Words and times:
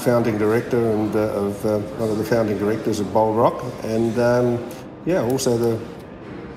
founding 0.00 0.38
director 0.38 0.90
and 0.92 1.14
uh, 1.14 1.18
of 1.18 1.66
uh, 1.66 1.78
one 1.98 2.10
of 2.10 2.18
the 2.18 2.24
founding 2.24 2.58
directors 2.58 3.00
of 3.00 3.12
Bold 3.12 3.36
Rock, 3.36 3.62
and 3.84 4.18
um, 4.18 4.70
yeah, 5.06 5.22
also 5.22 5.56
the 5.56 5.80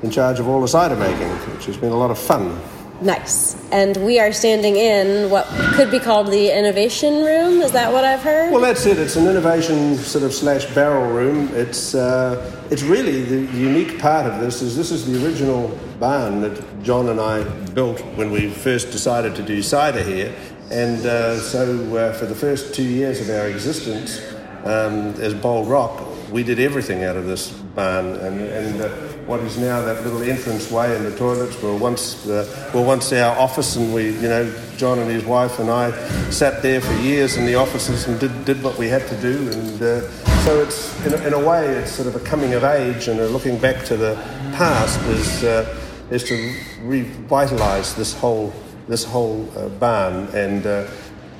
in 0.03 0.11
charge 0.11 0.39
of 0.39 0.47
all 0.47 0.61
the 0.61 0.67
cider 0.67 0.95
making, 0.95 1.29
which 1.53 1.65
has 1.65 1.77
been 1.77 1.91
a 1.91 1.97
lot 1.97 2.11
of 2.11 2.19
fun. 2.19 2.59
Nice. 3.01 3.57
And 3.71 3.97
we 3.97 4.19
are 4.19 4.31
standing 4.31 4.77
in 4.77 5.29
what 5.29 5.45
could 5.75 5.91
be 5.91 5.99
called 5.99 6.27
the 6.27 6.57
innovation 6.57 7.23
room. 7.23 7.61
Is 7.61 7.71
that 7.73 7.91
what 7.91 8.05
I've 8.05 8.21
heard? 8.21 8.51
Well, 8.51 8.61
that's 8.61 8.85
it. 8.85 8.97
It's 8.97 9.17
an 9.17 9.27
innovation 9.27 9.95
sort 9.95 10.23
of 10.23 10.33
slash 10.33 10.65
barrel 10.73 11.11
room. 11.11 11.49
It's 11.53 11.95
uh, 11.95 12.61
it's 12.69 12.83
really 12.83 13.23
the 13.23 13.41
unique 13.57 13.99
part 13.99 14.25
of 14.25 14.39
this 14.39 14.61
is 14.61 14.77
this 14.77 14.91
is 14.91 15.05
the 15.05 15.25
original 15.25 15.77
barn 15.99 16.41
that 16.41 16.83
John 16.83 17.09
and 17.09 17.19
I 17.19 17.43
built 17.71 17.99
when 18.15 18.31
we 18.31 18.49
first 18.49 18.91
decided 18.91 19.35
to 19.35 19.43
do 19.43 19.61
cider 19.61 20.03
here. 20.03 20.33
And 20.73 21.05
uh, 21.05 21.39
so 21.39 21.95
uh, 21.95 22.13
for 22.13 22.25
the 22.25 22.33
first 22.33 22.73
two 22.73 22.81
years 22.81 23.21
of 23.21 23.29
our 23.29 23.45
existence 23.45 24.19
um, 24.65 25.13
as 25.21 25.35
Bold 25.35 25.67
Rock, 25.67 26.03
we 26.31 26.41
did 26.41 26.59
everything 26.59 27.03
out 27.03 27.15
of 27.15 27.27
this 27.27 27.51
barn. 27.51 28.15
And, 28.15 28.41
and 28.41 28.81
uh, 28.81 28.89
what 29.27 29.41
is 29.41 29.59
now 29.59 29.83
that 29.83 30.03
little 30.03 30.23
entrance 30.23 30.71
way 30.71 30.95
and 30.95 31.05
the 31.05 31.15
toilets 31.15 31.61
were 31.61 31.75
once 31.75 32.27
uh, 32.27 32.71
were 32.73 32.81
once 32.81 33.13
our 33.13 33.37
office, 33.37 33.75
and 33.75 33.93
we, 33.93 34.13
you 34.15 34.29
know, 34.29 34.51
John 34.75 34.97
and 34.97 35.11
his 35.11 35.25
wife 35.25 35.59
and 35.59 35.69
I 35.69 35.91
sat 36.31 36.63
there 36.63 36.81
for 36.81 36.93
years 36.93 37.37
in 37.37 37.45
the 37.45 37.53
offices 37.53 38.07
and 38.07 38.19
did, 38.19 38.45
did 38.45 38.63
what 38.63 38.79
we 38.79 38.87
had 38.87 39.07
to 39.09 39.21
do. 39.21 39.51
And 39.51 39.79
uh, 39.79 40.09
so 40.41 40.59
it's 40.59 41.05
in 41.05 41.13
a, 41.13 41.27
in 41.27 41.33
a, 41.33 41.39
way 41.39 41.67
it's 41.67 41.91
sort 41.91 42.07
of 42.07 42.15
a 42.15 42.25
coming 42.25 42.55
of 42.55 42.63
age 42.63 43.09
and 43.09 43.19
a 43.19 43.27
looking 43.27 43.59
back 43.59 43.85
to 43.85 43.95
the 43.95 44.15
past 44.53 44.99
is 45.01 45.43
uh, 45.43 45.79
is 46.09 46.23
to 46.23 46.35
revitalise 46.81 47.95
this 47.95 48.15
whole 48.15 48.51
this 48.87 49.03
whole 49.03 49.49
uh, 49.57 49.69
barn 49.69 50.27
and. 50.33 50.65
Uh, 50.65 50.87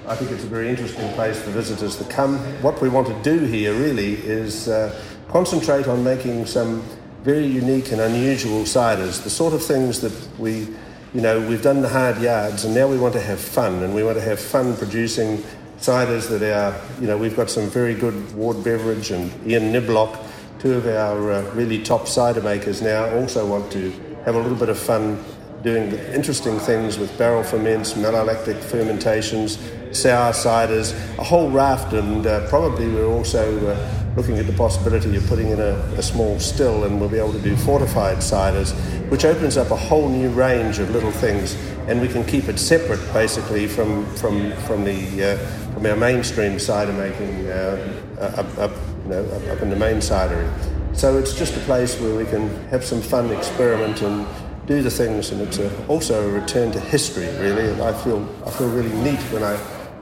I 0.06 0.18
think 0.18 0.32
it's 0.32 0.44
a 0.44 0.48
very 0.48 0.68
interesting 0.68 1.10
place 1.14 1.42
for 1.42 1.52
visitors 1.52 1.96
to 1.96 2.04
come. 2.04 2.38
What 2.62 2.82
we 2.82 2.90
want 2.90 3.08
to 3.08 3.14
do 3.24 3.46
here 3.46 3.74
really 3.74 4.16
is 4.16 4.68
uh, 4.68 4.94
concentrate 5.30 5.88
on 5.88 6.04
making 6.04 6.46
some 6.46 6.84
very 7.24 7.48
unique 7.48 7.94
and 7.94 8.02
unusual 8.02 8.64
ciders, 8.64 9.24
the 9.24 9.30
sort 9.30 9.54
of 9.54 9.64
things 9.64 10.02
that 10.02 10.12
we, 10.38 10.68
you 11.14 11.22
know, 11.22 11.40
we've 11.48 11.62
done 11.62 11.82
the 11.82 11.88
hard 11.88 12.22
yards 12.22 12.66
and 12.66 12.76
now 12.76 12.86
we 12.86 12.98
want 12.98 13.14
to 13.14 13.22
have 13.22 13.40
fun 13.40 13.82
and 13.82 13.96
we 13.96 14.04
want 14.04 14.18
to 14.18 14.24
have 14.24 14.42
fun 14.42 14.76
producing 14.76 15.42
ciders 15.78 16.28
that 16.28 16.44
are, 16.44 16.78
you 17.00 17.08
know, 17.08 17.18
we've 17.18 17.38
got 17.38 17.50
some 17.50 17.70
very 17.70 17.94
good 17.96 18.36
Ward 18.36 18.62
Beverage 18.62 19.12
and 19.12 19.32
Ian 19.50 19.72
Niblock, 19.72 20.22
two 20.60 20.74
of 20.74 20.86
our 20.86 21.32
uh, 21.32 21.42
really 21.54 21.82
top 21.82 22.10
cider 22.10 22.42
makers 22.42 22.82
now, 22.82 23.10
also 23.16 23.48
want 23.48 23.72
to 23.72 23.90
have 24.26 24.36
a 24.36 24.40
little 24.40 24.58
bit 24.58 24.68
of 24.68 24.78
fun 24.78 25.24
doing 25.64 25.94
interesting 26.14 26.60
things 26.60 27.00
with 27.00 27.18
barrel 27.18 27.42
ferments, 27.42 27.94
malolactic 27.94 28.62
fermentations, 28.62 29.58
sour 29.92 30.34
ciders, 30.34 30.92
a 31.18 31.24
whole 31.24 31.50
raft, 31.50 31.94
and 31.94 32.28
uh, 32.28 32.46
probably 32.50 32.90
we're 32.90 33.08
also 33.08 33.68
uh, 33.68 34.14
looking 34.18 34.38
at 34.38 34.46
the 34.46 34.54
possibility 34.54 35.16
of 35.16 35.26
putting 35.28 35.50
in 35.50 35.60
a, 35.62 35.76
a, 35.98 36.04
small 36.04 36.38
still 36.38 36.84
and 36.84 37.00
we'll 37.00 37.10
be 37.10 37.18
able 37.18 37.32
to 37.32 37.42
do 37.42 37.56
fortified 37.56 38.18
ciders, 38.18 38.74
which 39.10 39.24
opens 39.24 39.56
up 39.56 39.72
a 39.72 39.76
whole 39.76 40.10
new 40.10 40.30
range 40.32 40.80
of 40.80 40.90
little 40.92 41.12
things, 41.12 41.56
and 41.88 42.02
we 42.02 42.10
can 42.10 42.26
keep 42.26 42.50
it 42.50 42.60
separate 42.60 43.02
basically 43.14 43.66
from 43.66 44.06
from 44.18 44.52
from 44.68 44.84
the 44.84 45.24
uh, 45.24 45.38
from 45.74 45.86
our 45.86 45.96
mainstream 45.96 46.60
cider 46.60 46.94
making 46.94 47.48
uh, 47.48 48.04
up, 48.20 48.58
up, 48.58 48.72
you 49.04 49.10
know, 49.10 49.26
up, 49.26 49.48
up 49.48 49.62
in 49.62 49.70
the 49.70 49.76
main 49.78 49.98
cidery. 49.98 50.50
So 50.94 51.18
it's 51.18 51.34
just 51.34 51.56
a 51.56 51.60
place 51.62 52.00
where 52.00 52.16
we 52.16 52.26
can 52.26 52.50
have 52.68 52.84
some 52.84 53.02
fun 53.02 53.32
experiment 53.32 54.02
and 54.02 54.28
do 54.66 54.82
the 54.82 54.90
things, 54.90 55.32
and 55.32 55.42
it's 55.42 55.60
a, 55.60 55.88
also 55.88 56.28
a 56.28 56.32
return 56.32 56.72
to 56.72 56.80
history, 56.80 57.28
really. 57.40 57.70
And 57.70 57.82
I 57.82 57.94
feel 58.04 58.28
I 58.46 58.52
feel 58.52 58.70
really 58.70 58.94
neat 59.04 59.20
when 59.32 59.44
I 59.44 59.58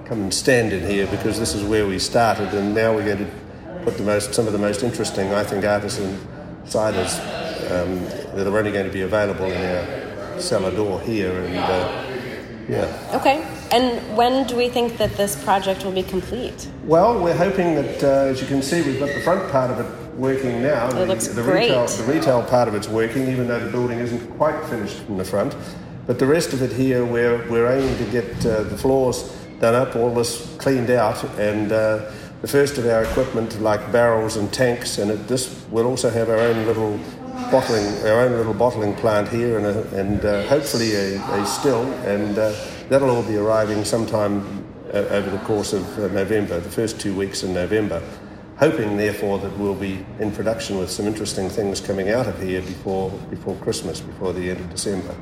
come 0.05 0.21
and 0.21 0.33
stand 0.33 0.73
in 0.73 0.85
here 0.85 1.07
because 1.07 1.39
this 1.39 1.55
is 1.55 1.63
where 1.63 1.87
we 1.87 1.97
started, 1.99 2.53
and 2.53 2.75
now 2.75 2.93
we're 2.93 3.05
going 3.05 3.25
to 3.25 3.31
put 3.83 3.97
the 3.97 4.03
most, 4.03 4.33
some 4.33 4.45
of 4.45 4.53
the 4.53 4.59
most 4.59 4.83
interesting, 4.83 5.33
I 5.33 5.43
think, 5.43 5.65
artisan 5.65 6.19
ciders 6.65 7.17
um, 7.71 8.03
that 8.35 8.45
are 8.45 8.57
only 8.57 8.71
going 8.71 8.85
to 8.85 8.91
be 8.91 9.01
available 9.01 9.45
in 9.45 9.57
our 9.57 10.39
cellar 10.39 10.71
door 10.71 11.01
here. 11.01 11.31
And 11.31 11.57
uh, 11.57 12.05
yeah. 12.69 13.11
Okay. 13.15 13.45
And 13.71 14.17
when 14.17 14.45
do 14.47 14.55
we 14.55 14.69
think 14.69 14.97
that 14.97 15.15
this 15.17 15.41
project 15.43 15.83
will 15.83 15.91
be 15.91 16.03
complete? 16.03 16.69
Well, 16.83 17.21
we're 17.21 17.35
hoping 17.35 17.75
that, 17.75 18.03
uh, 18.03 18.29
as 18.29 18.41
you 18.41 18.47
can 18.47 18.61
see, 18.61 18.81
we've 18.81 18.99
got 18.99 19.13
the 19.13 19.21
front 19.21 19.49
part 19.51 19.71
of 19.71 19.79
it 19.79 20.00
working 20.21 20.61
now. 20.61 20.87
It 20.87 20.93
the, 20.93 21.05
looks 21.07 21.27
the 21.27 21.41
great. 21.41 21.71
Retail, 21.71 21.87
the 21.87 22.13
retail 22.13 22.43
part 22.43 22.67
of 22.67 22.75
it's 22.75 22.87
working, 22.87 23.27
even 23.27 23.47
though 23.47 23.59
the 23.59 23.71
building 23.71 23.97
isn't 23.97 24.25
quite 24.37 24.63
finished 24.65 25.01
in 25.09 25.17
the 25.17 25.25
front. 25.25 25.55
But 26.05 26.19
the 26.19 26.27
rest 26.27 26.53
of 26.53 26.61
it 26.61 26.71
here, 26.71 27.03
we're, 27.03 27.49
we're 27.49 27.71
aiming 27.71 27.97
to 27.97 28.11
get 28.11 28.45
uh, 28.45 28.63
the 28.63 28.77
floors 28.77 29.35
done 29.59 29.73
up, 29.73 29.95
all 29.95 30.13
this 30.13 30.55
cleaned 30.57 30.91
out, 30.91 31.23
and 31.39 31.71
uh, 31.71 32.11
the 32.41 32.47
first 32.47 32.77
of 32.77 32.85
our 32.85 33.03
equipment, 33.03 33.59
like 33.61 33.91
barrels 33.91 34.37
and 34.37 34.51
tanks, 34.53 34.99
and 34.99 35.09
it, 35.11 35.27
this 35.27 35.65
will 35.71 35.87
also 35.87 36.09
have 36.09 36.29
our 36.29 36.39
own 36.39 36.65
little 36.65 36.99
bottling, 37.49 37.85
our 38.07 38.21
own 38.21 38.31
little 38.31 38.53
bottling 38.53 38.95
plant 38.95 39.27
here, 39.27 39.57
and, 39.57 39.65
a, 39.65 39.99
and 39.99 40.25
uh, 40.25 40.43
hopefully 40.47 40.93
a, 40.95 41.21
a, 41.21 41.45
still, 41.45 41.83
and 42.05 42.37
uh, 42.37 42.53
that'll 42.89 43.09
all 43.09 43.23
be 43.23 43.37
arriving 43.37 43.83
sometime 43.83 44.65
uh, 44.93 44.97
over 44.97 45.29
the 45.29 45.39
course 45.39 45.73
of 45.73 45.99
uh, 45.99 46.07
November, 46.09 46.59
the 46.59 46.69
first 46.69 46.99
two 46.99 47.15
weeks 47.15 47.43
in 47.43 47.53
November. 47.53 48.01
Hoping, 48.57 48.97
therefore, 48.97 49.39
that 49.39 49.57
we'll 49.57 49.75
be 49.75 50.05
in 50.19 50.31
production 50.31 50.77
with 50.77 50.91
some 50.91 51.07
interesting 51.07 51.49
things 51.49 51.81
coming 51.81 52.09
out 52.09 52.27
of 52.27 52.39
here 52.41 52.61
before 52.61 53.09
before 53.29 53.55
Christmas, 53.55 54.01
before 54.01 54.33
the 54.33 54.49
end 54.49 54.59
of 54.59 54.69
December. 54.69 55.15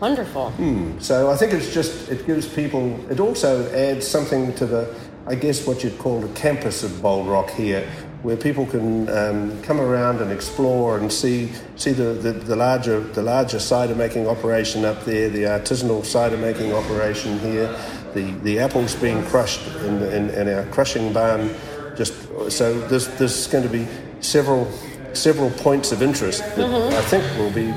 Wonderful. 0.00 0.50
Hmm. 0.52 0.98
So 1.00 1.30
I 1.30 1.36
think 1.36 1.52
it's 1.52 1.74
just 1.74 2.08
it 2.08 2.26
gives 2.26 2.48
people. 2.48 2.98
It 3.10 3.20
also 3.20 3.70
adds 3.72 4.06
something 4.06 4.54
to 4.54 4.66
the 4.66 4.94
I 5.28 5.34
guess, 5.34 5.66
what 5.66 5.84
you'd 5.84 5.98
call 5.98 6.22
the 6.22 6.34
campus 6.34 6.82
of 6.82 7.02
Bold 7.02 7.28
Rock 7.28 7.50
here, 7.50 7.86
where 8.22 8.36
people 8.36 8.64
can 8.64 9.10
um, 9.10 9.62
come 9.62 9.78
around 9.78 10.22
and 10.22 10.32
explore 10.32 10.96
and 10.96 11.12
see 11.12 11.52
see 11.76 11.92
the, 11.92 12.14
the, 12.14 12.32
the, 12.32 12.56
larger 12.56 13.00
the 13.00 13.22
larger 13.22 13.58
cider 13.58 13.94
making 13.94 14.26
operation 14.26 14.86
up 14.86 15.04
there, 15.04 15.28
the 15.28 15.42
artisanal 15.42 16.02
cider 16.02 16.38
making 16.38 16.72
operation 16.72 17.38
here, 17.40 17.68
the, 18.14 18.30
the 18.42 18.58
apples 18.58 18.94
being 18.94 19.22
crushed 19.24 19.66
in, 19.82 20.02
in, 20.04 20.30
in 20.30 20.48
our 20.48 20.64
crushing 20.72 21.12
barn. 21.12 21.54
Just 21.98 22.14
so 22.50 22.78
there's 22.88 23.08
there's 23.18 23.46
going 23.48 23.64
to 23.64 23.70
be 23.70 23.86
several 24.20 24.70
several 25.12 25.50
points 25.50 25.92
of 25.92 26.00
interest 26.00 26.40
that 26.40 26.58
mm-hmm. 26.58 26.94
I 26.94 27.02
think 27.02 27.24
will 27.36 27.52
be 27.52 27.74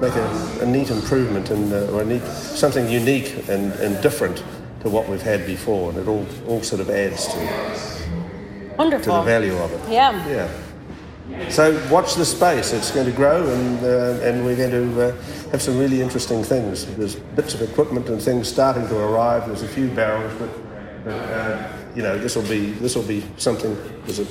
make 0.00 0.14
a, 0.14 0.58
a 0.62 0.66
neat 0.66 0.90
improvement 0.90 1.50
and 1.50 1.72
uh, 1.72 1.92
or 1.92 2.02
a 2.02 2.04
neat 2.04 2.22
something 2.24 2.88
unique 2.88 3.48
and, 3.48 3.72
and 3.74 4.02
different 4.02 4.42
to 4.80 4.88
what 4.88 5.08
we've 5.08 5.22
had 5.22 5.46
before, 5.46 5.90
and 5.90 5.98
it 5.98 6.08
all, 6.08 6.26
all 6.48 6.62
sort 6.62 6.80
of 6.80 6.90
adds 6.90 7.26
to, 7.28 7.38
Wonderful. 8.78 9.04
to 9.04 9.10
the 9.10 9.22
value 9.22 9.56
of 9.56 9.72
it. 9.72 9.92
Yeah. 9.92 10.28
Yeah. 10.28 11.48
So 11.48 11.80
watch 11.90 12.14
the 12.14 12.24
space. 12.24 12.72
It's 12.72 12.90
going 12.90 13.06
to 13.06 13.12
grow, 13.12 13.48
and 13.48 13.84
uh, 13.84 14.26
and 14.26 14.44
we're 14.44 14.56
going 14.56 14.72
to 14.72 15.08
uh, 15.08 15.12
have 15.52 15.62
some 15.62 15.78
really 15.78 16.00
interesting 16.00 16.42
things. 16.42 16.86
There's 16.96 17.14
bits 17.14 17.54
of 17.54 17.62
equipment 17.62 18.08
and 18.08 18.20
things 18.20 18.48
starting 18.48 18.88
to 18.88 18.98
arrive. 18.98 19.46
There's 19.46 19.62
a 19.62 19.68
few 19.68 19.88
barrels, 19.88 20.32
but, 20.40 20.50
but 21.04 21.14
uh, 21.14 21.72
you 21.94 22.02
know 22.02 22.18
this 22.18 22.36
will 22.36 22.48
be 22.48 22.70
this 22.72 22.94
will 22.94 23.06
be 23.06 23.24
something. 23.36 23.76
There's 24.04 24.20
a 24.20 24.26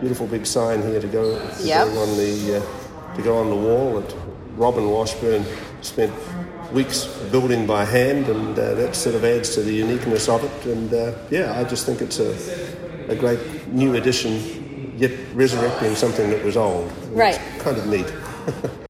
beautiful 0.00 0.26
big 0.26 0.46
sign 0.46 0.82
here 0.82 1.00
to 1.00 1.06
go, 1.06 1.38
to 1.38 1.62
yep. 1.62 1.86
go 1.86 2.02
on 2.02 2.16
the 2.16 2.56
uh, 2.56 3.14
to 3.16 3.22
go 3.22 3.38
on 3.38 3.50
the 3.50 3.56
wall 3.56 4.00
that 4.00 4.14
Robin 4.56 4.88
Washburn 4.88 5.44
spent 5.82 6.12
weeks 6.72 7.06
building 7.30 7.66
by 7.66 7.84
hand, 7.84 8.28
and 8.28 8.58
uh, 8.58 8.74
that 8.74 8.94
sort 8.94 9.14
of 9.14 9.24
adds 9.24 9.54
to 9.54 9.62
the 9.62 9.72
uniqueness 9.72 10.28
of 10.28 10.44
it. 10.44 10.66
And 10.66 10.92
uh, 10.92 11.14
yeah, 11.30 11.58
I 11.58 11.64
just 11.64 11.86
think 11.86 12.00
it's 12.00 12.18
a, 12.18 12.34
a 13.08 13.16
great 13.16 13.68
new 13.68 13.94
addition, 13.94 14.94
yet 14.96 15.12
resurrecting 15.34 15.94
something 15.94 16.30
that 16.30 16.44
was 16.44 16.56
old. 16.56 16.92
Right. 17.08 17.40
It's 17.40 17.62
kind 17.62 17.76
of 17.76 17.86
neat. 17.86 18.80